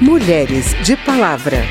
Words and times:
Mulheres 0.00 0.74
de 0.82 0.96
Palavra. 0.96 1.62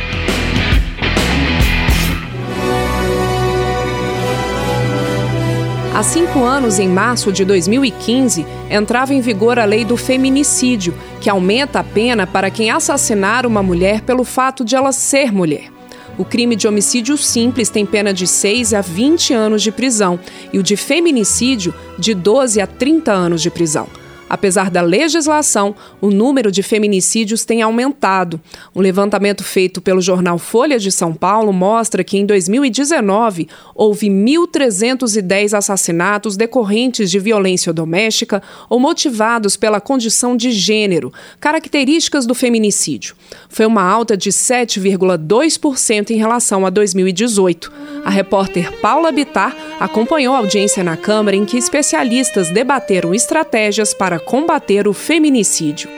Há 5.95 6.03
cinco 6.03 6.43
anos, 6.43 6.77
em 6.77 6.87
março 6.87 7.31
de 7.31 7.43
2015, 7.43 8.45
entrava 8.69 9.15
em 9.15 9.19
vigor 9.19 9.57
a 9.57 9.65
lei 9.65 9.83
do 9.83 9.97
feminicídio, 9.97 10.93
que 11.19 11.27
aumenta 11.27 11.79
a 11.79 11.83
pena 11.83 12.27
para 12.27 12.51
quem 12.51 12.69
assassinar 12.69 13.47
uma 13.47 13.63
mulher 13.63 14.01
pelo 14.01 14.23
fato 14.23 14.63
de 14.63 14.75
ela 14.75 14.91
ser 14.91 15.33
mulher. 15.33 15.71
O 16.15 16.23
crime 16.23 16.55
de 16.55 16.67
homicídio 16.67 17.17
simples 17.17 17.69
tem 17.71 17.83
pena 17.83 18.13
de 18.13 18.27
6 18.27 18.75
a 18.75 18.81
20 18.81 19.33
anos 19.33 19.63
de 19.63 19.71
prisão 19.71 20.19
e 20.53 20.59
o 20.59 20.63
de 20.63 20.77
feminicídio 20.77 21.73
de 21.97 22.13
12 22.13 22.61
a 22.61 22.67
30 22.67 23.11
anos 23.11 23.41
de 23.41 23.49
prisão. 23.49 23.87
Apesar 24.29 24.69
da 24.69 24.81
legislação, 24.81 25.75
o 25.99 26.11
número 26.11 26.51
de 26.51 26.61
feminicídios 26.61 27.43
tem 27.43 27.61
aumentado. 27.63 28.39
Um 28.75 28.81
levantamento 28.81 29.43
feito 29.43 29.81
pelo 29.81 30.01
jornal 30.01 30.37
Folha 30.37 30.77
de 30.77 30.91
São 30.91 31.13
Paulo 31.13 31.51
mostra 31.51 32.03
que 32.03 32.17
em 32.17 32.25
2019 32.25 33.47
houve 33.73 34.07
1.310 34.07 35.57
assassinatos 35.57 36.37
decorrentes 36.37 37.09
de 37.09 37.17
violência 37.17 37.73
doméstica 37.73 38.43
ou 38.69 38.79
motivados 38.79 39.57
pela 39.57 39.81
condição 39.81 40.37
de 40.37 40.51
gênero, 40.51 41.11
características 41.39 42.27
do 42.27 42.35
feminicídio. 42.35 43.15
Foi 43.49 43.65
uma 43.65 43.81
alta 43.81 44.15
de 44.15 44.29
7,2% 44.29 46.11
em 46.11 46.17
relação 46.17 46.65
a 46.65 46.69
2018. 46.69 47.88
A 48.03 48.09
repórter 48.09 48.71
Paula 48.79 49.11
Bitar 49.11 49.55
acompanhou 49.79 50.35
a 50.35 50.39
audiência 50.39 50.83
na 50.83 50.97
Câmara 50.97 51.35
em 51.35 51.45
que 51.45 51.57
especialistas 51.57 52.49
debateram 52.49 53.13
estratégias 53.13 53.93
para 53.93 54.19
combater 54.19 54.87
o 54.87 54.93
feminicídio. 54.93 55.89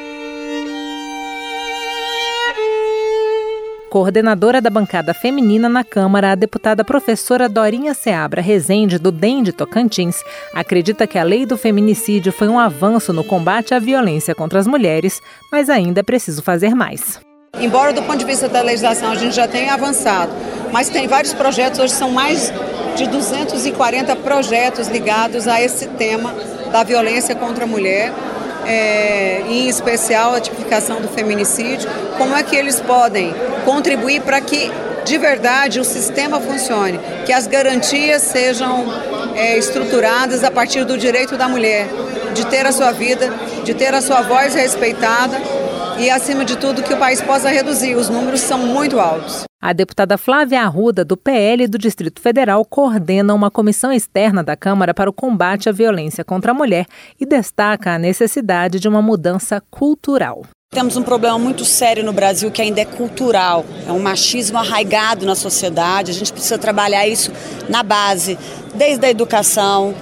Coordenadora 3.89 4.61
da 4.61 4.69
bancada 4.69 5.13
feminina 5.13 5.67
na 5.67 5.83
Câmara, 5.83 6.31
a 6.31 6.35
deputada 6.35 6.81
professora 6.81 7.49
Dorinha 7.49 7.93
Seabra 7.93 8.41
Rezende, 8.41 8.97
do 8.97 9.11
DEM 9.11 9.43
de 9.43 9.51
Tocantins, 9.51 10.23
acredita 10.53 11.05
que 11.05 11.19
a 11.19 11.23
lei 11.23 11.45
do 11.45 11.57
feminicídio 11.57 12.31
foi 12.31 12.47
um 12.47 12.57
avanço 12.57 13.11
no 13.11 13.21
combate 13.21 13.73
à 13.73 13.79
violência 13.79 14.33
contra 14.33 14.59
as 14.59 14.65
mulheres, 14.65 15.21
mas 15.51 15.69
ainda 15.69 15.99
é 15.99 16.03
preciso 16.03 16.41
fazer 16.41 16.73
mais. 16.73 17.19
Embora 17.59 17.91
do 17.91 18.01
ponto 18.03 18.17
de 18.17 18.25
vista 18.25 18.47
da 18.47 18.61
legislação 18.61 19.11
a 19.11 19.15
gente 19.15 19.35
já 19.35 19.47
tenha 19.47 19.73
avançado, 19.73 20.31
mas 20.71 20.89
tem 20.89 21.07
vários 21.07 21.33
projetos, 21.33 21.79
hoje 21.79 21.93
são 21.93 22.09
mais 22.09 22.51
de 22.95 23.07
240 23.07 24.15
projetos 24.17 24.87
ligados 24.87 25.47
a 25.47 25.61
esse 25.61 25.87
tema 25.87 26.33
da 26.71 26.83
violência 26.83 27.35
contra 27.35 27.65
a 27.65 27.67
mulher, 27.67 28.13
é, 28.65 29.43
em 29.47 29.67
especial 29.67 30.33
a 30.33 30.39
tipificação 30.39 31.01
do 31.01 31.09
feminicídio, 31.09 31.89
como 32.17 32.35
é 32.35 32.41
que 32.41 32.55
eles 32.55 32.79
podem 32.79 33.35
contribuir 33.65 34.21
para 34.21 34.39
que 34.39 34.71
de 35.03 35.17
verdade 35.17 35.79
o 35.79 35.83
sistema 35.83 36.39
funcione, 36.39 36.99
que 37.25 37.33
as 37.33 37.47
garantias 37.47 38.21
sejam 38.21 38.85
é, 39.35 39.57
estruturadas 39.57 40.43
a 40.43 40.49
partir 40.49 40.85
do 40.85 40.97
direito 40.97 41.35
da 41.35 41.49
mulher 41.49 41.87
de 42.33 42.45
ter 42.45 42.65
a 42.65 42.71
sua 42.71 42.91
vida, 42.91 43.29
de 43.65 43.73
ter 43.73 43.93
a 43.93 44.01
sua 44.01 44.21
voz 44.21 44.55
respeitada 44.55 45.37
e, 46.01 46.09
acima 46.09 46.43
de 46.43 46.57
tudo, 46.57 46.81
que 46.81 46.93
o 46.93 46.97
país 46.97 47.21
possa 47.21 47.49
reduzir. 47.49 47.95
Os 47.95 48.09
números 48.09 48.41
são 48.41 48.57
muito 48.57 48.99
altos. 48.99 49.43
A 49.61 49.71
deputada 49.71 50.17
Flávia 50.17 50.63
Arruda, 50.63 51.05
do 51.05 51.15
PL 51.15 51.67
do 51.67 51.77
Distrito 51.77 52.19
Federal, 52.19 52.65
coordena 52.65 53.35
uma 53.35 53.51
comissão 53.51 53.93
externa 53.93 54.43
da 54.43 54.55
Câmara 54.55 54.95
para 54.95 55.09
o 55.09 55.13
combate 55.13 55.69
à 55.69 55.71
violência 55.71 56.23
contra 56.23 56.51
a 56.51 56.55
mulher 56.55 56.87
e 57.19 57.25
destaca 57.25 57.91
a 57.91 57.99
necessidade 57.99 58.79
de 58.79 58.87
uma 58.87 59.01
mudança 59.01 59.61
cultural. 59.69 60.43
Temos 60.73 60.97
um 60.97 61.03
problema 61.03 61.37
muito 61.37 61.63
sério 61.63 62.03
no 62.03 62.13
Brasil 62.13 62.49
que 62.49 62.61
ainda 62.61 62.81
é 62.81 62.85
cultural, 62.85 63.63
é 63.87 63.91
um 63.91 63.99
machismo 63.99 64.57
arraigado 64.57 65.25
na 65.25 65.35
sociedade. 65.35 66.09
A 66.09 66.13
gente 66.15 66.33
precisa 66.33 66.57
trabalhar 66.57 67.07
isso 67.07 67.31
na 67.69 67.83
base, 67.83 68.39
desde 68.73 69.05
a 69.05 69.09
educação, 69.11 69.93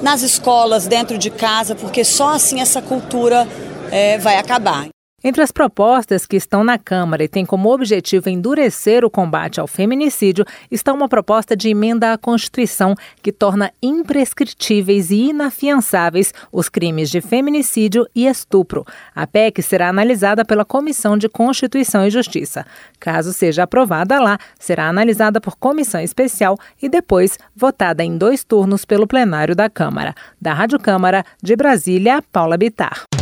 nas 0.00 0.22
escolas, 0.22 0.86
dentro 0.86 1.18
de 1.18 1.30
casa, 1.30 1.74
porque 1.74 2.04
só 2.04 2.34
assim 2.34 2.60
essa 2.60 2.80
cultura 2.80 3.48
é, 3.90 4.18
vai 4.18 4.36
acabar. 4.36 4.86
Entre 5.22 5.42
as 5.42 5.50
propostas 5.50 6.24
que 6.24 6.36
estão 6.36 6.62
na 6.62 6.78
Câmara 6.78 7.24
e 7.24 7.28
têm 7.28 7.44
como 7.44 7.74
objetivo 7.74 8.28
endurecer 8.28 9.04
o 9.04 9.10
combate 9.10 9.58
ao 9.58 9.66
feminicídio 9.66 10.44
está 10.70 10.92
uma 10.92 11.08
proposta 11.08 11.56
de 11.56 11.68
emenda 11.68 12.12
à 12.12 12.18
Constituição 12.18 12.94
que 13.20 13.32
torna 13.32 13.72
imprescritíveis 13.82 15.10
e 15.10 15.30
inafiançáveis 15.30 16.32
os 16.52 16.68
crimes 16.68 17.10
de 17.10 17.20
feminicídio 17.20 18.06
e 18.14 18.28
estupro. 18.28 18.84
A 19.12 19.26
PEC 19.26 19.60
será 19.60 19.88
analisada 19.88 20.44
pela 20.44 20.64
Comissão 20.64 21.18
de 21.18 21.28
Constituição 21.28 22.06
e 22.06 22.10
Justiça. 22.10 22.64
Caso 23.00 23.32
seja 23.32 23.64
aprovada 23.64 24.20
lá, 24.20 24.38
será 24.56 24.88
analisada 24.88 25.40
por 25.40 25.56
comissão 25.56 26.00
especial 26.00 26.56
e 26.80 26.88
depois 26.88 27.36
votada 27.56 28.04
em 28.04 28.16
dois 28.16 28.44
turnos 28.44 28.84
pelo 28.84 29.04
plenário 29.04 29.56
da 29.56 29.68
Câmara. 29.68 30.14
Da 30.40 30.54
Rádio 30.54 30.78
Câmara, 30.78 31.24
de 31.42 31.56
Brasília, 31.56 32.22
Paula 32.30 32.56
Bitar 32.56 33.17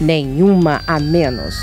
nenhuma 0.00 0.82
a 0.86 0.98
menos. 0.98 1.54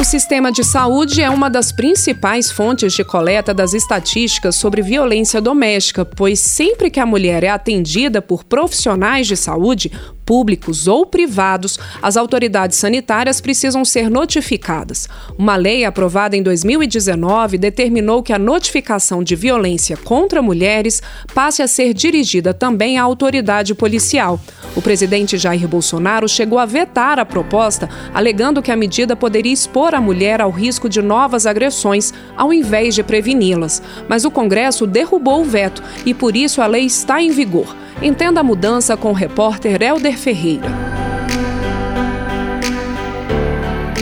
O 0.00 0.04
sistema 0.10 0.50
de 0.50 0.64
saúde 0.64 1.20
é 1.20 1.28
uma 1.28 1.50
das 1.50 1.70
principais 1.70 2.50
fontes 2.50 2.94
de 2.94 3.04
coleta 3.04 3.52
das 3.52 3.74
estatísticas 3.74 4.56
sobre 4.56 4.80
violência 4.80 5.42
doméstica, 5.42 6.06
pois 6.06 6.40
sempre 6.40 6.90
que 6.90 6.98
a 6.98 7.04
mulher 7.04 7.44
é 7.44 7.48
atendida 7.48 8.22
por 8.22 8.42
profissionais 8.42 9.26
de 9.26 9.36
saúde, 9.36 9.92
públicos 10.30 10.86
ou 10.86 11.04
privados, 11.04 11.76
as 12.00 12.16
autoridades 12.16 12.78
sanitárias 12.78 13.40
precisam 13.40 13.84
ser 13.84 14.08
notificadas. 14.08 15.08
Uma 15.36 15.56
lei 15.56 15.84
aprovada 15.84 16.36
em 16.36 16.42
2019 16.44 17.58
determinou 17.58 18.22
que 18.22 18.32
a 18.32 18.38
notificação 18.38 19.24
de 19.24 19.34
violência 19.34 19.96
contra 19.96 20.40
mulheres 20.40 21.02
passe 21.34 21.62
a 21.62 21.66
ser 21.66 21.92
dirigida 21.92 22.54
também 22.54 22.96
à 22.96 23.02
autoridade 23.02 23.74
policial. 23.74 24.38
O 24.76 24.80
presidente 24.80 25.36
Jair 25.36 25.66
Bolsonaro 25.66 26.28
chegou 26.28 26.60
a 26.60 26.64
vetar 26.64 27.18
a 27.18 27.24
proposta, 27.24 27.88
alegando 28.14 28.62
que 28.62 28.70
a 28.70 28.76
medida 28.76 29.16
poderia 29.16 29.52
expor 29.52 29.96
a 29.96 30.00
mulher 30.00 30.40
ao 30.40 30.52
risco 30.52 30.88
de 30.88 31.02
novas 31.02 31.44
agressões, 31.44 32.14
ao 32.36 32.52
invés 32.52 32.94
de 32.94 33.02
preveni-las. 33.02 33.82
Mas 34.08 34.24
o 34.24 34.30
Congresso 34.30 34.86
derrubou 34.86 35.40
o 35.40 35.44
veto 35.44 35.82
e 36.06 36.14
por 36.14 36.36
isso 36.36 36.62
a 36.62 36.68
lei 36.68 36.84
está 36.84 37.20
em 37.20 37.32
vigor. 37.32 37.74
Entenda 38.02 38.40
a 38.40 38.42
mudança 38.42 38.96
com 38.96 39.10
o 39.10 39.14
repórter 39.14 39.82
Helder 39.82 40.16
Ferreira. 40.20 41.09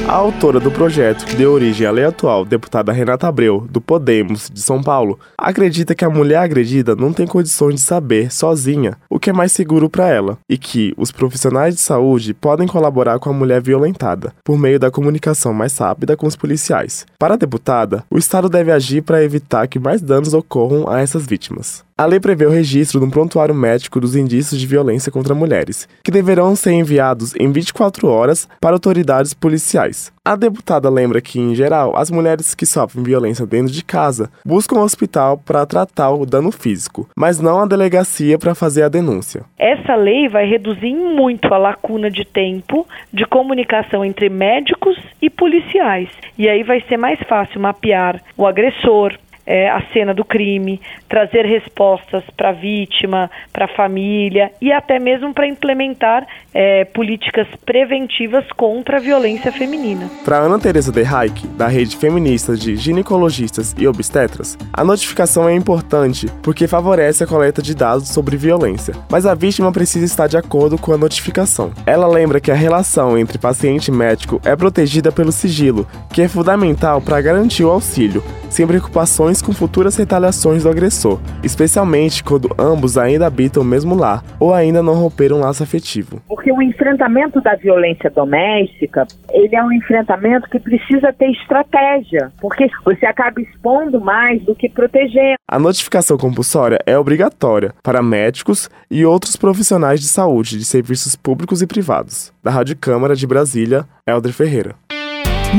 A 0.08 0.14
autora 0.14 0.58
do 0.58 0.70
projeto, 0.70 1.26
que 1.26 1.36
deu 1.36 1.52
origem 1.52 1.86
à 1.86 1.90
lei 1.90 2.06
atual, 2.06 2.42
deputada 2.42 2.90
Renata 2.92 3.28
Abreu, 3.28 3.68
do 3.70 3.78
Podemos 3.78 4.48
de 4.50 4.62
São 4.62 4.82
Paulo, 4.82 5.20
acredita 5.36 5.94
que 5.94 6.02
a 6.02 6.08
mulher 6.08 6.38
agredida 6.38 6.96
não 6.96 7.12
tem 7.12 7.26
condições 7.26 7.74
de 7.74 7.80
saber, 7.82 8.32
sozinha, 8.32 8.96
o 9.10 9.18
que 9.18 9.28
é 9.28 9.34
mais 9.34 9.52
seguro 9.52 9.90
para 9.90 10.08
ela, 10.08 10.38
e 10.48 10.56
que 10.56 10.94
os 10.96 11.12
profissionais 11.12 11.74
de 11.74 11.82
saúde 11.82 12.32
podem 12.32 12.66
colaborar 12.66 13.18
com 13.18 13.28
a 13.28 13.34
mulher 13.34 13.60
violentada, 13.60 14.32
por 14.42 14.58
meio 14.58 14.80
da 14.80 14.90
comunicação 14.90 15.52
mais 15.52 15.76
rápida 15.76 16.16
com 16.16 16.26
os 16.26 16.34
policiais. 16.34 17.04
Para 17.18 17.34
a 17.34 17.36
deputada, 17.38 18.02
o 18.10 18.16
Estado 18.16 18.48
deve 18.48 18.72
agir 18.72 19.02
para 19.02 19.22
evitar 19.22 19.68
que 19.68 19.78
mais 19.78 20.00
danos 20.00 20.32
ocorram 20.32 20.88
a 20.88 21.00
essas 21.00 21.26
vítimas. 21.26 21.86
A 21.98 22.06
lei 22.06 22.20
prevê 22.20 22.46
o 22.46 22.50
registro 22.50 23.00
no 23.00 23.10
prontuário 23.10 23.52
médico 23.52 23.98
dos 23.98 24.14
indícios 24.14 24.60
de 24.60 24.68
violência 24.68 25.10
contra 25.10 25.34
mulheres, 25.34 25.88
que 26.04 26.12
deverão 26.12 26.54
ser 26.54 26.70
enviados 26.70 27.34
em 27.34 27.50
24 27.50 28.06
horas 28.06 28.48
para 28.60 28.76
autoridades 28.76 29.34
policiais. 29.34 29.97
A 30.24 30.36
deputada 30.36 30.90
lembra 30.90 31.20
que, 31.20 31.40
em 31.40 31.54
geral, 31.54 31.96
as 31.96 32.10
mulheres 32.10 32.54
que 32.54 32.66
sofrem 32.66 33.04
violência 33.04 33.46
dentro 33.46 33.72
de 33.72 33.82
casa 33.82 34.30
buscam 34.44 34.76
o 34.76 34.82
hospital 34.82 35.38
para 35.38 35.64
tratar 35.64 36.10
o 36.10 36.26
dano 36.26 36.52
físico, 36.52 37.08
mas 37.16 37.40
não 37.40 37.60
a 37.60 37.66
delegacia 37.66 38.38
para 38.38 38.54
fazer 38.54 38.82
a 38.82 38.88
denúncia. 38.88 39.42
Essa 39.58 39.94
lei 39.94 40.28
vai 40.28 40.46
reduzir 40.46 40.94
muito 40.94 41.52
a 41.52 41.58
lacuna 41.58 42.10
de 42.10 42.24
tempo 42.24 42.86
de 43.12 43.24
comunicação 43.24 44.04
entre 44.04 44.28
médicos 44.28 44.96
e 45.20 45.30
policiais. 45.30 46.08
E 46.36 46.48
aí 46.48 46.62
vai 46.62 46.82
ser 46.82 46.96
mais 46.96 47.18
fácil 47.28 47.60
mapear 47.60 48.20
o 48.36 48.46
agressor, 48.46 49.14
é, 49.48 49.70
a 49.70 49.82
cena 49.94 50.12
do 50.12 50.26
crime, 50.26 50.78
trazer 51.08 51.46
respostas 51.46 52.22
para 52.36 52.50
a 52.50 52.52
vítima, 52.52 53.30
para 53.50 53.64
a 53.64 53.68
família 53.68 54.52
e 54.60 54.70
até 54.70 54.98
mesmo 54.98 55.32
para 55.32 55.48
implementar 55.48 56.26
é, 56.52 56.84
políticas 56.84 57.46
preventivas 57.64 58.44
contra 58.52 58.98
a 58.98 59.00
violência 59.00 59.50
feminina. 59.50 60.10
Para 60.22 60.36
Ana 60.36 60.58
Teresa 60.58 60.92
de 60.92 61.02
Reich, 61.02 61.46
da 61.56 61.66
rede 61.66 61.96
feminista 61.96 62.54
de 62.54 62.76
ginecologistas 62.76 63.74
e 63.78 63.88
obstetras, 63.88 64.58
a 64.70 64.84
notificação 64.84 65.48
é 65.48 65.54
importante 65.54 66.26
porque 66.42 66.68
favorece 66.68 67.24
a 67.24 67.26
coleta 67.26 67.62
de 67.62 67.74
dados 67.74 68.08
sobre 68.08 68.36
violência, 68.36 68.94
mas 69.10 69.24
a 69.24 69.34
vítima 69.34 69.72
precisa 69.72 70.04
estar 70.04 70.26
de 70.26 70.36
acordo 70.36 70.76
com 70.76 70.92
a 70.92 70.98
notificação. 70.98 71.72
Ela 71.86 72.06
lembra 72.06 72.38
que 72.38 72.50
a 72.50 72.54
relação 72.54 73.16
entre 73.16 73.38
paciente 73.38 73.88
e 73.88 73.92
médico 73.92 74.40
é 74.44 74.54
protegida 74.54 75.10
pelo 75.10 75.32
sigilo, 75.32 75.86
que 76.12 76.20
é 76.20 76.28
fundamental 76.28 77.00
para 77.00 77.20
garantir 77.22 77.64
o 77.64 77.70
auxílio, 77.70 78.22
sem 78.50 78.66
preocupações 78.66 79.37
com 79.42 79.52
futuras 79.52 79.96
retaliações 79.96 80.62
do 80.62 80.68
agressor, 80.68 81.18
especialmente 81.42 82.22
quando 82.22 82.50
ambos 82.58 82.96
ainda 82.98 83.26
habitam 83.26 83.62
o 83.62 83.66
mesmo 83.66 83.94
lar 83.94 84.22
ou 84.38 84.52
ainda 84.52 84.82
não 84.82 84.94
romperam 84.94 85.38
um 85.38 85.40
laço 85.40 85.62
afetivo. 85.62 86.20
Porque 86.28 86.52
o 86.52 86.62
enfrentamento 86.62 87.40
da 87.40 87.54
violência 87.54 88.10
doméstica, 88.10 89.06
ele 89.30 89.54
é 89.54 89.62
um 89.62 89.72
enfrentamento 89.72 90.48
que 90.50 90.58
precisa 90.58 91.12
ter 91.12 91.30
estratégia, 91.30 92.32
porque 92.40 92.68
você 92.84 93.06
acaba 93.06 93.40
expondo 93.40 94.00
mais 94.00 94.42
do 94.42 94.54
que 94.54 94.68
protegendo. 94.68 95.36
A 95.48 95.58
notificação 95.58 96.16
compulsória 96.16 96.78
é 96.86 96.98
obrigatória 96.98 97.72
para 97.82 98.02
médicos 98.02 98.68
e 98.90 99.04
outros 99.04 99.36
profissionais 99.36 100.00
de 100.00 100.06
saúde 100.06 100.58
de 100.58 100.64
serviços 100.64 101.16
públicos 101.16 101.62
e 101.62 101.66
privados. 101.66 102.32
Da 102.42 102.50
Rádio 102.50 102.76
Câmara 102.76 103.14
de 103.14 103.26
Brasília, 103.26 103.84
Helder 104.06 104.32
Ferreira. 104.32 104.74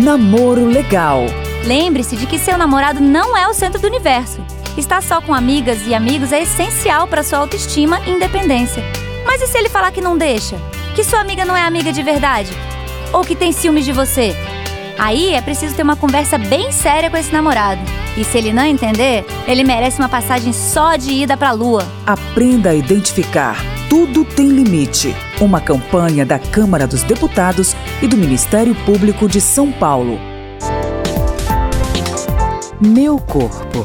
Namoro 0.03 0.65
legal. 0.65 1.25
Lembre-se 1.69 2.16
de 2.16 2.25
que 2.25 2.39
seu 2.39 2.57
namorado 2.57 3.00
não 3.00 3.38
é 3.38 3.48
o 3.48 3.54
centro 3.54 3.80
do 3.80 3.86
universo. 3.86 4.44
Estar 4.75 5.04
só 5.04 5.21
com 5.21 5.36
amigas 5.36 5.86
e 5.86 5.94
amigos 5.94 6.33
é 6.33 6.42
essencial 6.42 7.06
para 7.06 7.21
sua 7.21 7.38
autoestima 7.38 8.01
e 8.07 8.10
independência. 8.10 8.83
Mas 9.24 9.39
e 9.39 9.45
se 9.45 9.56
ele 9.56 9.69
falar 9.69 9.92
que 9.92 10.01
não 10.01 10.18
deixa? 10.18 10.57
Que 10.95 11.04
sua 11.04 11.19
amiga 11.19 11.45
não 11.45 11.56
é 11.56 11.62
amiga 11.62 11.94
de 11.94 12.01
verdade? 12.01 12.50
Ou 13.13 13.21
que 13.21 13.36
tem 13.36 13.51
ciúmes 13.51 13.86
de 13.86 13.92
você? 13.92 14.36
Aí 14.98 15.36
é 15.36 15.42
preciso 15.44 15.75
ter 15.75 15.83
uma 15.83 15.95
conversa 15.95 16.39
bem 16.39 16.71
séria 16.71 17.07
com 17.07 17.18
esse 17.18 17.31
namorado. 17.31 17.81
E 18.18 18.24
se 18.24 18.36
ele 18.39 18.51
não 18.51 18.65
entender, 18.65 19.24
ele 19.45 19.63
merece 19.63 20.00
uma 20.00 20.10
passagem 20.10 20.51
só 20.51 20.95
de 20.95 21.12
ida 21.12 21.38
para 21.38 21.50
a 21.50 21.54
lua. 21.54 21.88
Aprenda 22.04 22.72
a 22.72 22.75
identificar. 22.75 23.57
Tudo 23.88 24.25
tem 24.25 24.48
limite. 24.48 25.15
Uma 25.39 25.62
campanha 25.62 26.25
da 26.25 26.39
Câmara 26.39 26.88
dos 26.88 27.04
Deputados 27.04 27.75
e 28.01 28.07
do 28.07 28.18
Ministério 28.18 28.74
Público 28.74 29.27
de 29.27 29.39
São 29.39 29.72
Paulo. 29.72 30.28
Meu 32.81 33.17
corpo. 33.17 33.83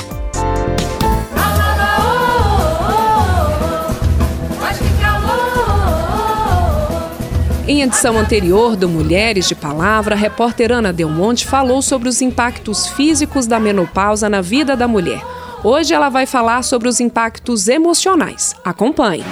Em 7.66 7.82
edição 7.82 8.16
anterior 8.16 8.76
do 8.76 8.88
Mulheres 8.88 9.48
de 9.48 9.56
Palavra, 9.56 10.14
a 10.14 10.18
repórter 10.18 10.70
Ana 10.70 10.92
Del 10.92 11.08
Monte 11.08 11.44
falou 11.44 11.82
sobre 11.82 12.08
os 12.08 12.22
impactos 12.22 12.86
físicos 12.86 13.48
da 13.48 13.58
menopausa 13.58 14.28
na 14.28 14.40
vida 14.40 14.76
da 14.76 14.86
mulher. 14.86 15.20
Hoje 15.64 15.92
ela 15.92 16.08
vai 16.08 16.24
falar 16.24 16.62
sobre 16.62 16.88
os 16.88 17.00
impactos 17.00 17.66
emocionais. 17.66 18.54
Acompanhe. 18.64 19.24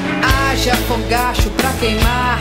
Haja 0.50 0.74
fogacho 0.74 1.48
pra 1.50 1.70
queimar 1.74 2.40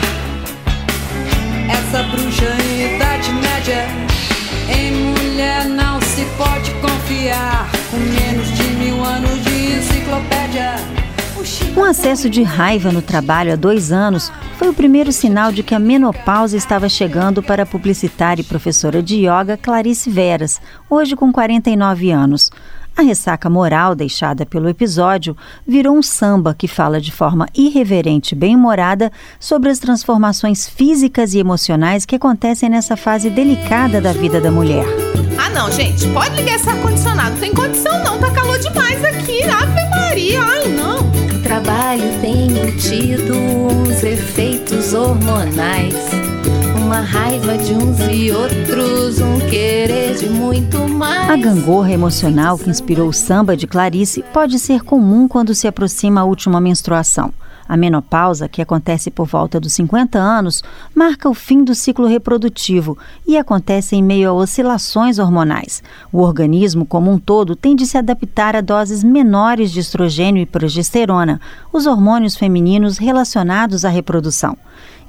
essa 1.70 2.02
bruxa 2.02 2.46
em 2.64 2.96
idade 2.96 3.30
média. 3.34 3.86
Em 4.76 4.92
mulher 4.92 5.66
não 5.66 6.00
se 6.00 6.24
pode 6.36 6.81
confiar 7.02 7.68
com 7.90 7.96
menos 7.96 8.48
de 8.52 8.62
mil 8.76 9.04
anos 9.04 9.42
de 9.42 9.76
enciclopédia. 9.76 10.76
Um 11.76 11.82
acesso 11.82 12.30
de 12.30 12.42
raiva 12.42 12.92
no 12.92 13.02
trabalho 13.02 13.52
há 13.52 13.56
dois 13.56 13.90
anos 13.90 14.32
foi 14.56 14.68
o 14.68 14.74
primeiro 14.74 15.10
sinal 15.10 15.50
de 15.50 15.62
que 15.62 15.74
a 15.74 15.78
menopausa 15.78 16.56
estava 16.56 16.88
chegando 16.88 17.42
para 17.42 17.64
a 17.64 17.66
publicitária 17.66 18.42
e 18.42 18.44
professora 18.44 19.02
de 19.02 19.16
yoga 19.16 19.56
Clarice 19.56 20.08
Veras, 20.08 20.60
hoje 20.88 21.16
com 21.16 21.32
49 21.32 22.12
anos. 22.12 22.50
A 22.96 23.02
ressaca 23.02 23.48
moral 23.48 23.94
deixada 23.94 24.44
pelo 24.44 24.68
episódio 24.68 25.36
virou 25.66 25.96
um 25.96 26.02
samba 26.02 26.54
que 26.54 26.68
fala 26.68 27.00
de 27.00 27.10
forma 27.10 27.48
irreverente 27.54 28.34
e 28.34 28.38
bem-humorada 28.38 29.10
sobre 29.40 29.70
as 29.70 29.78
transformações 29.78 30.68
físicas 30.68 31.34
e 31.34 31.38
emocionais 31.38 32.04
que 32.04 32.16
acontecem 32.16 32.68
nessa 32.68 32.96
fase 32.96 33.30
delicada 33.30 34.00
da 34.00 34.12
vida 34.12 34.40
da 34.40 34.50
mulher. 34.50 34.86
Ah, 35.38 35.48
não, 35.50 35.70
gente, 35.70 36.06
pode 36.08 36.36
ligar 36.36 36.56
esse 36.56 36.68
ar-condicionado. 36.68 37.38
Tem 37.38 37.52
condição 37.52 38.02
não, 38.04 38.18
tá 38.18 38.30
calor 38.30 38.58
demais 38.58 39.04
aqui. 39.04 39.42
Ave 39.42 39.90
Maria, 39.90 40.42
ai 40.42 40.68
não 40.68 40.92
trabalho 41.52 42.02
tenho 42.22 42.74
tido 42.78 43.34
uns 43.34 44.02
efeitos 44.02 44.94
hormonais. 44.94 45.94
Uma 46.92 47.00
raiva 47.00 47.56
de 47.56 47.72
uns 47.72 47.98
e 48.12 48.30
outros, 48.30 49.18
um 49.18 49.38
querer 49.48 50.14
de 50.14 50.28
muito 50.28 50.76
mais. 50.86 51.30
A 51.30 51.36
gangorra 51.36 51.90
emocional 51.90 52.58
que 52.58 52.68
inspirou 52.68 53.08
o 53.08 53.14
samba 53.14 53.56
de 53.56 53.66
Clarice 53.66 54.22
pode 54.30 54.58
ser 54.58 54.82
comum 54.82 55.26
quando 55.26 55.54
se 55.54 55.66
aproxima 55.66 56.20
a 56.20 56.24
última 56.24 56.60
menstruação. 56.60 57.32
A 57.66 57.78
menopausa, 57.78 58.46
que 58.46 58.60
acontece 58.60 59.10
por 59.10 59.26
volta 59.26 59.58
dos 59.58 59.72
50 59.72 60.18
anos, 60.18 60.62
marca 60.94 61.30
o 61.30 61.32
fim 61.32 61.64
do 61.64 61.74
ciclo 61.74 62.06
reprodutivo 62.06 62.98
e 63.26 63.38
acontece 63.38 63.96
em 63.96 64.02
meio 64.02 64.28
a 64.28 64.34
oscilações 64.34 65.18
hormonais. 65.18 65.82
O 66.12 66.20
organismo, 66.20 66.84
como 66.84 67.10
um 67.10 67.18
todo, 67.18 67.56
tem 67.56 67.74
de 67.74 67.86
se 67.86 67.96
adaptar 67.96 68.54
a 68.54 68.60
doses 68.60 69.02
menores 69.02 69.72
de 69.72 69.80
estrogênio 69.80 70.42
e 70.42 70.46
progesterona, 70.46 71.40
os 71.72 71.86
hormônios 71.86 72.36
femininos 72.36 72.98
relacionados 72.98 73.86
à 73.86 73.88
reprodução. 73.88 74.58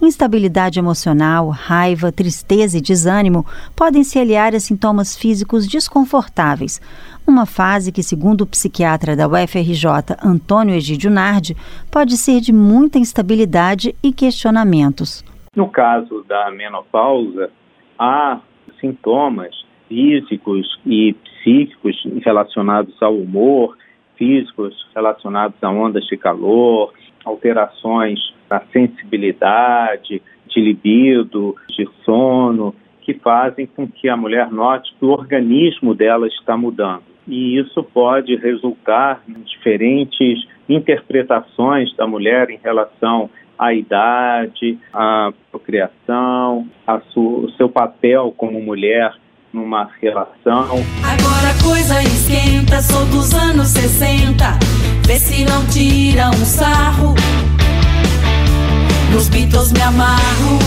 Instabilidade 0.02 0.80
emocional, 0.80 1.50
raiva, 1.50 2.12
tristeza 2.12 2.78
e 2.78 2.82
desânimo 2.82 3.46
podem 3.76 4.04
se 4.04 4.20
aliar 4.20 4.54
a 4.54 4.60
sintomas 4.60 5.18
físicos 5.18 5.68
desconfortáveis. 5.68 6.82
Uma 7.26 7.46
fase 7.46 7.92
que, 7.92 8.04
segundo 8.04 8.42
o 8.42 8.48
psiquiatra 8.48 9.16
da 9.16 9.28
UFRJ, 9.28 10.18
Antônio 10.22 10.76
Egídio 10.76 11.10
Nardi, 11.10 11.56
pode 11.90 12.18
ser 12.18 12.42
de 12.42 12.52
muita 12.52 13.00
instabilidade 13.00 13.96
e 14.04 14.12
questionamentos. 14.12 15.24
No 15.56 15.70
caso 15.70 16.26
da 16.28 16.52
menopausa, 16.52 17.50
há 17.98 18.42
sintomas 18.82 19.56
físicos 19.88 20.80
e 20.86 21.14
psíquicos 21.14 21.96
relacionados 22.26 23.02
ao 23.02 23.16
humor, 23.16 23.78
físicos 24.18 24.74
relacionados 24.94 25.56
a 25.64 25.70
ondas 25.70 26.06
de 26.06 26.18
calor, 26.18 26.94
alterações 27.24 28.20
da 28.54 28.62
sensibilidade, 28.72 30.22
de 30.48 30.62
libido, 30.62 31.56
de 31.70 31.90
sono, 32.06 32.76
que 33.02 33.16
fazem 33.16 33.66
com 33.66 33.88
que 33.88 34.08
a 34.08 34.16
mulher 34.16 34.52
note 34.52 34.94
que 35.00 35.04
o 35.04 35.10
organismo 35.10 35.96
dela 35.96 36.28
está 36.28 36.56
mudando 36.56 37.14
e 37.28 37.58
isso 37.58 37.84
pode 37.84 38.36
resultar 38.36 39.22
em 39.28 39.42
diferentes 39.44 40.46
interpretações 40.68 41.96
da 41.96 42.06
mulher 42.06 42.50
em 42.50 42.60
relação 42.64 43.30
à 43.58 43.74
idade, 43.74 44.78
à 44.94 45.32
procriação, 45.52 46.68
a 46.86 47.02
o 47.16 47.50
seu 47.56 47.70
papel 47.70 48.34
como 48.36 48.62
mulher 48.62 49.14
numa 49.54 49.90
relação. 50.02 50.66
Agora 51.04 51.50
a 51.50 51.64
coisa 51.64 52.02
esquenta, 52.02 52.82
sou 52.82 53.06
dos 53.06 53.34
anos 53.34 53.68
60, 53.70 54.44
vê 55.06 55.16
se 55.16 55.46
não 55.46 55.66
tira 55.68 56.30
um 56.30 56.46
sarro. 56.46 57.14
Nos 59.14 59.30
Beatles 59.30 59.72
me 59.72 59.82
amarro 59.82 60.58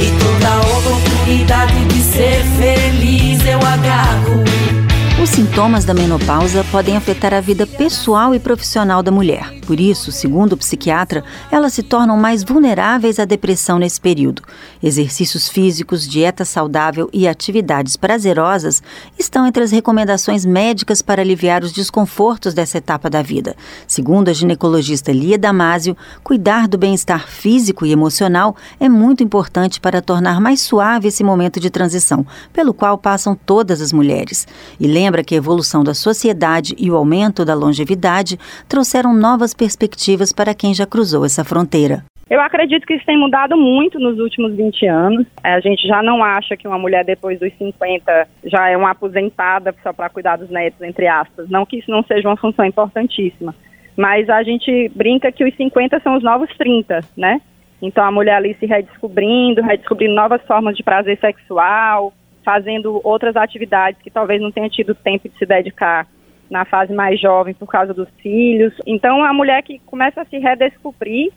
e 0.00 0.12
toda 0.22 0.60
oportunidade 0.78 1.84
de 1.86 2.00
ser 2.02 2.44
feliz 2.56 3.44
eu 3.44 3.58
agarro. 3.58 4.83
Os 5.22 5.30
sintomas 5.30 5.84
da 5.84 5.94
menopausa 5.94 6.64
podem 6.64 6.96
afetar 6.96 7.32
a 7.32 7.40
vida 7.40 7.66
pessoal 7.66 8.34
e 8.34 8.40
profissional 8.40 9.00
da 9.00 9.12
mulher. 9.12 9.54
Por 9.64 9.80
isso, 9.80 10.12
segundo 10.12 10.52
o 10.52 10.56
psiquiatra, 10.56 11.24
elas 11.50 11.72
se 11.72 11.82
tornam 11.82 12.16
mais 12.16 12.42
vulneráveis 12.42 13.18
à 13.18 13.24
depressão 13.24 13.78
nesse 13.78 13.98
período. 13.98 14.42
Exercícios 14.82 15.48
físicos, 15.48 16.06
dieta 16.06 16.44
saudável 16.44 17.08
e 17.12 17.26
atividades 17.26 17.96
prazerosas 17.96 18.82
estão 19.18 19.46
entre 19.46 19.62
as 19.62 19.70
recomendações 19.70 20.44
médicas 20.44 21.00
para 21.00 21.22
aliviar 21.22 21.62
os 21.62 21.72
desconfortos 21.72 22.52
dessa 22.52 22.76
etapa 22.76 23.08
da 23.08 23.22
vida. 23.22 23.56
Segundo 23.86 24.28
a 24.28 24.32
ginecologista 24.32 25.12
Lia 25.12 25.38
Damasio, 25.38 25.96
cuidar 26.22 26.68
do 26.68 26.76
bem-estar 26.76 27.26
físico 27.28 27.86
e 27.86 27.92
emocional 27.92 28.56
é 28.78 28.88
muito 28.88 29.22
importante 29.22 29.80
para 29.80 30.02
tornar 30.02 30.40
mais 30.40 30.60
suave 30.60 31.08
esse 31.08 31.24
momento 31.24 31.58
de 31.58 31.70
transição, 31.70 32.26
pelo 32.52 32.74
qual 32.74 32.98
passam 32.98 33.34
todas 33.34 33.80
as 33.80 33.92
mulheres. 33.92 34.46
E 34.78 34.86
lembra 35.04 35.22
que 35.22 35.34
a 35.34 35.38
evolução 35.38 35.84
da 35.84 35.92
sociedade 35.92 36.74
e 36.78 36.90
o 36.90 36.96
aumento 36.96 37.44
da 37.44 37.54
longevidade 37.54 38.38
trouxeram 38.66 39.12
novas 39.14 39.52
perspectivas 39.52 40.32
para 40.32 40.54
quem 40.54 40.72
já 40.72 40.86
cruzou 40.86 41.26
essa 41.26 41.44
fronteira. 41.44 42.04
Eu 42.30 42.40
acredito 42.40 42.86
que 42.86 42.94
isso 42.94 43.04
tem 43.04 43.18
mudado 43.18 43.54
muito 43.54 43.98
nos 43.98 44.18
últimos 44.18 44.56
20 44.56 44.86
anos. 44.86 45.26
É, 45.44 45.52
a 45.52 45.60
gente 45.60 45.86
já 45.86 46.02
não 46.02 46.24
acha 46.24 46.56
que 46.56 46.66
uma 46.66 46.78
mulher 46.78 47.04
depois 47.04 47.38
dos 47.38 47.52
50 47.58 48.28
já 48.44 48.70
é 48.70 48.76
uma 48.78 48.92
aposentada 48.92 49.74
só 49.82 49.92
para 49.92 50.08
cuidar 50.08 50.36
dos 50.36 50.48
netos, 50.48 50.80
entre 50.80 51.06
aspas. 51.06 51.50
Não 51.50 51.66
que 51.66 51.76
isso 51.76 51.90
não 51.90 52.02
seja 52.02 52.26
uma 52.26 52.36
função 52.38 52.64
importantíssima. 52.64 53.54
Mas 53.94 54.30
a 54.30 54.42
gente 54.42 54.90
brinca 54.96 55.30
que 55.30 55.44
os 55.44 55.54
50 55.54 56.00
são 56.00 56.16
os 56.16 56.22
novos 56.22 56.48
30, 56.56 57.00
né? 57.14 57.42
Então 57.82 58.02
a 58.02 58.10
mulher 58.10 58.36
ali 58.36 58.56
se 58.58 58.64
redescobrindo, 58.64 59.60
redescobrindo 59.60 60.14
novas 60.14 60.40
formas 60.46 60.74
de 60.74 60.82
prazer 60.82 61.18
sexual, 61.18 62.14
fazendo 62.44 63.00
outras 63.02 63.36
atividades 63.36 64.00
que 64.02 64.10
talvez 64.10 64.40
não 64.40 64.52
tenha 64.52 64.68
tido 64.68 64.94
tempo 64.94 65.28
de 65.28 65.36
se 65.36 65.46
dedicar 65.46 66.06
na 66.50 66.64
fase 66.64 66.92
mais 66.92 67.18
jovem 67.20 67.54
por 67.54 67.66
causa 67.66 67.94
dos 67.94 68.08
filhos. 68.18 68.74
Então, 68.86 69.24
a 69.24 69.32
mulher 69.32 69.62
que 69.62 69.78
começa 69.80 70.20
a 70.20 70.24
se 70.24 70.38
redescobrir 70.38 71.32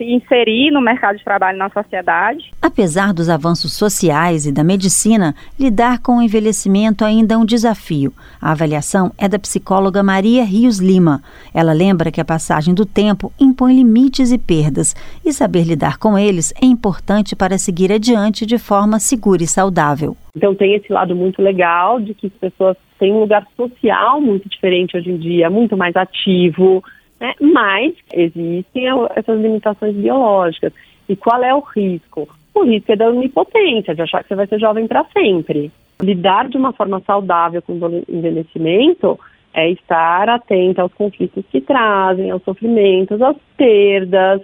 se 0.00 0.04
inserir 0.04 0.70
no 0.70 0.80
mercado 0.80 1.18
de 1.18 1.24
trabalho 1.24 1.58
na 1.58 1.68
sociedade. 1.68 2.50
Apesar 2.62 3.12
dos 3.12 3.28
avanços 3.28 3.74
sociais 3.74 4.46
e 4.46 4.52
da 4.52 4.64
medicina, 4.64 5.34
lidar 5.58 6.00
com 6.00 6.16
o 6.16 6.22
envelhecimento 6.22 7.04
ainda 7.04 7.34
é 7.34 7.36
um 7.36 7.44
desafio. 7.44 8.10
A 8.40 8.52
avaliação 8.52 9.12
é 9.18 9.28
da 9.28 9.38
psicóloga 9.38 10.02
Maria 10.02 10.42
Rios 10.42 10.78
Lima. 10.78 11.20
Ela 11.52 11.74
lembra 11.74 12.10
que 12.10 12.20
a 12.20 12.24
passagem 12.24 12.74
do 12.74 12.86
tempo 12.86 13.30
impõe 13.38 13.74
limites 13.74 14.32
e 14.32 14.38
perdas, 14.38 14.96
e 15.22 15.34
saber 15.34 15.64
lidar 15.64 15.98
com 15.98 16.18
eles 16.18 16.54
é 16.62 16.64
importante 16.64 17.36
para 17.36 17.58
seguir 17.58 17.92
adiante 17.92 18.46
de 18.46 18.56
forma 18.56 18.98
segura 18.98 19.42
e 19.42 19.46
saudável. 19.46 20.16
Então 20.34 20.54
tem 20.54 20.74
esse 20.76 20.90
lado 20.90 21.14
muito 21.14 21.42
legal 21.42 22.00
de 22.00 22.14
que 22.14 22.28
as 22.28 22.32
pessoas 22.32 22.76
têm 22.98 23.12
um 23.12 23.20
lugar 23.20 23.46
social 23.54 24.20
muito 24.20 24.48
diferente 24.48 24.96
hoje 24.96 25.10
em 25.10 25.18
dia, 25.18 25.50
muito 25.50 25.76
mais 25.76 25.94
ativo, 25.94 26.82
né? 27.20 27.34
mas 27.40 27.94
existem 28.12 28.86
essas 29.14 29.40
limitações 29.40 29.94
biológicas. 29.94 30.72
E 31.08 31.14
qual 31.14 31.42
é 31.42 31.54
o 31.54 31.60
risco? 31.60 32.28
O 32.54 32.64
risco 32.64 32.92
é 32.92 32.96
da 32.96 33.08
onipotência, 33.08 33.94
de 33.94 34.02
achar 34.02 34.22
que 34.22 34.28
você 34.28 34.34
vai 34.34 34.46
ser 34.46 34.58
jovem 34.58 34.86
para 34.86 35.04
sempre. 35.12 35.70
Lidar 36.00 36.48
de 36.48 36.56
uma 36.56 36.72
forma 36.72 37.00
saudável 37.06 37.60
com 37.60 37.74
o 37.74 38.04
envelhecimento 38.08 39.18
é 39.52 39.70
estar 39.70 40.28
atento 40.28 40.80
aos 40.80 40.92
conflitos 40.94 41.44
que 41.50 41.60
trazem, 41.60 42.30
aos 42.30 42.42
sofrimentos, 42.42 43.20
às 43.20 43.36
perdas. 43.56 44.40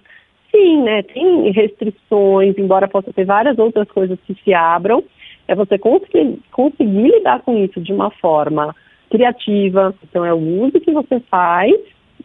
Sim, 0.51 0.83
né, 0.83 1.03
tem 1.03 1.51
restrições, 1.51 2.57
embora 2.59 2.89
possa 2.89 3.13
ter 3.13 3.25
várias 3.25 3.59
outras 3.59 3.89
coisas 3.89 4.19
que 4.27 4.35
se 4.43 4.55
abram, 4.55 5.03
é 5.49 5.55
você 5.55 5.79
conseguir, 5.79 6.39
conseguir 6.51 7.09
lidar 7.09 7.41
com 7.43 7.57
isso 7.63 7.81
de 7.81 7.93
uma 7.93 8.11
forma 8.11 8.75
criativa. 9.11 9.95
Então, 10.03 10.25
é 10.25 10.33
o 10.33 10.63
uso 10.65 10.81
que 10.81 10.93
você 10.93 11.21
faz 11.21 11.75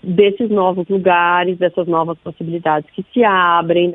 desses 0.03 0.50
novos 0.50 0.88
lugares, 0.89 1.58
dessas 1.58 1.88
novas 1.88 2.17
possibilidades 2.20 2.89
que 2.91 3.03
se 3.13 3.24
abrem. 3.24 3.93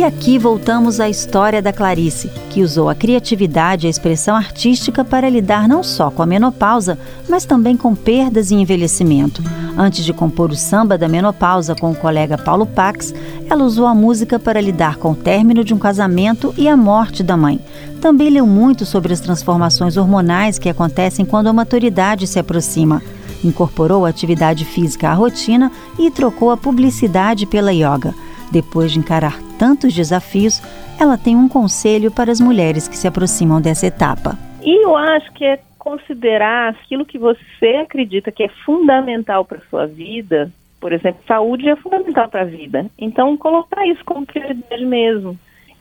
E 0.00 0.02
aqui 0.02 0.38
voltamos 0.38 0.98
à 0.98 1.10
história 1.10 1.60
da 1.60 1.74
Clarice, 1.74 2.30
que 2.48 2.62
usou 2.62 2.88
a 2.88 2.94
criatividade 2.94 3.84
e 3.84 3.86
a 3.86 3.90
expressão 3.90 4.34
artística 4.34 5.04
para 5.04 5.28
lidar 5.28 5.68
não 5.68 5.82
só 5.82 6.10
com 6.10 6.22
a 6.22 6.26
menopausa, 6.26 6.98
mas 7.28 7.44
também 7.44 7.76
com 7.76 7.94
perdas 7.94 8.50
e 8.50 8.54
envelhecimento. 8.54 9.42
Antes 9.76 10.02
de 10.02 10.14
compor 10.14 10.52
o 10.52 10.56
samba 10.56 10.96
da 10.96 11.06
menopausa 11.06 11.74
com 11.74 11.90
o 11.90 11.94
colega 11.94 12.38
Paulo 12.38 12.64
Pax, 12.64 13.12
ela 13.46 13.62
usou 13.62 13.86
a 13.86 13.94
música 13.94 14.38
para 14.38 14.58
lidar 14.58 14.96
com 14.96 15.10
o 15.10 15.14
término 15.14 15.62
de 15.62 15.74
um 15.74 15.78
casamento 15.78 16.54
e 16.56 16.66
a 16.66 16.78
morte 16.78 17.22
da 17.22 17.36
mãe. 17.36 17.60
Também 18.00 18.30
leu 18.30 18.46
muito 18.46 18.86
sobre 18.86 19.12
as 19.12 19.20
transformações 19.20 19.98
hormonais 19.98 20.58
que 20.58 20.70
acontecem 20.70 21.26
quando 21.26 21.48
a 21.48 21.52
maturidade 21.52 22.26
se 22.26 22.38
aproxima. 22.38 23.02
Incorporou 23.44 24.06
a 24.06 24.08
atividade 24.08 24.64
física 24.64 25.10
à 25.10 25.12
rotina 25.12 25.70
e 25.98 26.10
trocou 26.10 26.50
a 26.50 26.56
publicidade 26.56 27.44
pela 27.44 27.70
yoga. 27.70 28.14
Depois 28.50 28.92
de 28.92 28.98
encarar 28.98 29.38
tantos 29.58 29.94
desafios, 29.94 30.60
ela 30.98 31.16
tem 31.16 31.36
um 31.36 31.48
conselho 31.48 32.10
para 32.10 32.32
as 32.32 32.40
mulheres 32.40 32.88
que 32.88 32.96
se 32.96 33.06
aproximam 33.06 33.60
dessa 33.60 33.86
etapa. 33.86 34.38
E 34.62 34.84
eu 34.84 34.96
acho 34.96 35.32
que 35.32 35.44
é 35.44 35.58
considerar 35.78 36.70
aquilo 36.70 37.06
que 37.06 37.18
você 37.18 37.78
acredita 37.82 38.30
que 38.30 38.42
é 38.42 38.48
fundamental 38.64 39.44
para 39.44 39.60
sua 39.70 39.86
vida. 39.86 40.50
Por 40.78 40.92
exemplo, 40.92 41.20
saúde 41.26 41.68
é 41.68 41.76
fundamental 41.76 42.28
para 42.28 42.42
a 42.42 42.44
vida. 42.44 42.86
Então, 42.98 43.36
colocar 43.36 43.86
isso 43.86 44.04
como 44.04 44.26
prioridade 44.26 44.84
mesmo. 44.84 45.38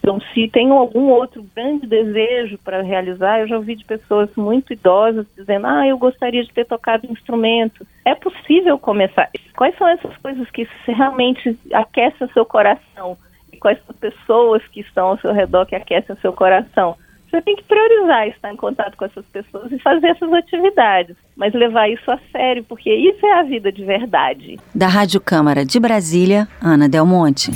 Então, 0.09 0.19
se 0.33 0.47
tem 0.47 0.71
algum 0.71 1.09
outro 1.09 1.45
grande 1.55 1.85
desejo 1.85 2.57
para 2.57 2.81
realizar, 2.81 3.41
eu 3.41 3.47
já 3.47 3.57
ouvi 3.57 3.75
de 3.75 3.85
pessoas 3.85 4.27
muito 4.35 4.73
idosas 4.73 5.27
dizendo: 5.37 5.67
Ah, 5.67 5.87
eu 5.87 5.99
gostaria 5.99 6.43
de 6.43 6.51
ter 6.51 6.65
tocado 6.65 7.05
instrumento. 7.05 7.85
É 8.03 8.15
possível 8.15 8.79
começar. 8.79 9.29
Quais 9.55 9.77
são 9.77 9.87
essas 9.87 10.17
coisas 10.17 10.49
que 10.49 10.67
realmente 10.87 11.55
aquecem 11.71 12.25
o 12.25 12.33
seu 12.33 12.43
coração? 12.43 13.15
E 13.53 13.57
quais 13.57 13.77
são 13.77 13.85
as 13.91 13.97
pessoas 13.97 14.67
que 14.69 14.79
estão 14.79 15.09
ao 15.09 15.19
seu 15.19 15.31
redor 15.31 15.67
que 15.67 15.75
aquecem 15.75 16.15
o 16.15 16.19
seu 16.21 16.33
coração? 16.33 16.95
Você 17.29 17.39
tem 17.43 17.55
que 17.55 17.63
priorizar 17.65 18.27
estar 18.29 18.51
em 18.51 18.57
contato 18.57 18.97
com 18.97 19.05
essas 19.05 19.25
pessoas 19.27 19.71
e 19.71 19.77
fazer 19.77 20.07
essas 20.07 20.33
atividades, 20.33 21.15
mas 21.37 21.53
levar 21.53 21.87
isso 21.87 22.09
a 22.09 22.17
sério, 22.31 22.63
porque 22.63 22.91
isso 22.91 23.23
é 23.23 23.33
a 23.33 23.43
vida 23.43 23.71
de 23.71 23.85
verdade. 23.85 24.57
Da 24.73 24.87
Rádio 24.87 25.21
Câmara 25.21 25.63
de 25.63 25.79
Brasília, 25.79 26.47
Ana 26.59 26.89
Del 26.89 27.05
Monte. 27.05 27.51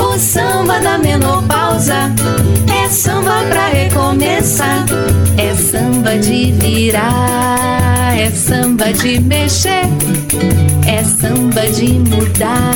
O 0.00 0.18
samba 0.18 0.80
da 0.80 0.98
menopausa 0.98 2.10
é 2.84 2.88
samba 2.88 3.44
pra 3.48 3.66
recomeçar, 3.68 4.84
é 5.36 5.54
samba 5.54 6.18
de 6.18 6.52
virar, 6.52 8.16
é 8.18 8.30
samba 8.30 8.92
de 8.92 9.20
mexer, 9.20 9.84
é 10.86 11.04
samba 11.04 11.68
de 11.70 11.92
mudar, 11.92 12.74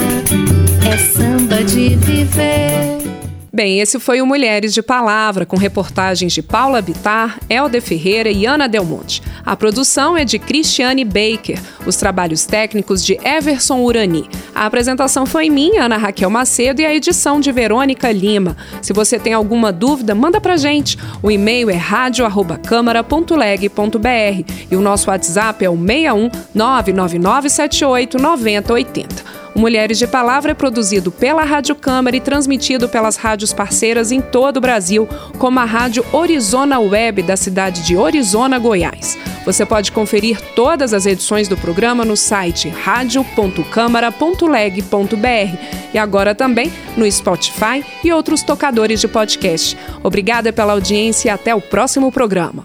é 0.87 0.97
samba 0.97 1.65
de 1.65 1.97
viver. 1.97 3.24
Bem, 3.55 3.79
esse 3.79 4.01
foi 4.01 4.21
o 4.21 4.27
Mulheres 4.27 4.75
de 4.75 4.83
Palavra, 4.83 5.47
com 5.47 5.57
reportagens 5.57 6.33
de 6.33 6.43
Paula 6.43 6.83
Bitar, 6.83 7.39
Helder 7.49 7.81
Ferreira 7.81 8.29
e 8.29 8.45
Ana 8.45 8.67
Delmonte. 8.67 9.23
A 9.47 9.55
produção 9.55 10.17
é 10.17 10.25
de 10.25 10.41
Cristiane 10.41 11.05
Baker, 11.05 11.61
os 11.87 11.95
trabalhos 11.95 12.47
técnicos 12.47 13.05
de 13.05 13.17
Everson 13.25 13.81
Urani. 13.81 14.29
A 14.53 14.67
apresentação 14.67 15.25
foi 15.25 15.49
minha, 15.49 15.85
Ana 15.85 15.97
Raquel 15.97 16.31
Macedo, 16.31 16.83
e 16.83 16.85
a 16.85 16.93
edição 16.93 17.39
de 17.39 17.53
Verônica 17.53 18.11
Lima. 18.11 18.57
Se 18.83 18.93
você 18.93 19.21
tem 19.21 19.33
alguma 19.33 19.71
dúvida, 19.71 20.17
manda 20.17 20.41
pra 20.41 20.57
gente. 20.57 20.99
O 21.23 21.31
e-mail 21.31 21.71
é 21.71 21.77
radio@câmara.leg.br 21.77 24.53
e 24.69 24.75
o 24.75 24.81
nosso 24.81 25.11
WhatsApp 25.11 25.65
é 25.65 25.71
o 25.71 25.77
61 25.77 26.29
99978 26.53 28.19
9080. 28.19 29.44
O 29.55 29.61
Mulheres 29.61 29.99
de 29.99 30.07
Palavra 30.07 30.51
é 30.51 30.55
produzido 30.55 31.13
pela 31.13 31.45
Rádio 31.45 31.77
Câmara 31.77 32.17
e 32.17 32.21
transmitido 32.21 32.89
pelas 32.89 33.17
rádios 33.17 33.53
parceiras 33.53 34.11
em 34.11 34.21
todo 34.21 34.57
o 34.57 34.61
Brasil, 34.61 35.09
como 35.39 35.61
a 35.61 35.65
Rádio 35.65 36.05
Orizona 36.13 36.81
Web 36.81 37.23
da 37.23 37.37
cidade 37.37 37.83
de 37.83 37.97
Orizona, 37.97 38.59
Goiás. 38.59 39.17
Você 39.45 39.65
pode 39.65 39.93
conferir 39.93 40.41
todas 40.57 40.93
as 40.93 41.07
edições 41.07 41.47
do 41.47 41.57
programa 41.57 42.05
no 42.05 42.17
site 42.17 42.69
radio.câmara.leg.br 42.69 45.59
e 45.93 45.99
agora 45.99 46.35
também 46.35 46.73
no 46.97 47.09
Spotify 47.11 47.85
e 48.03 48.13
outros 48.13 48.43
tocadores 48.43 49.01
de 49.01 49.07
podcast. 49.07 49.77
Obrigada 50.03 50.53
pela 50.53 50.73
audiência 50.73 51.29
e 51.29 51.31
até 51.31 51.55
o 51.55 51.61
próximo 51.61 52.11
programa. 52.11 52.65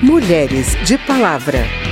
Mulheres 0.00 0.76
de 0.84 0.96
Palavra. 0.98 1.85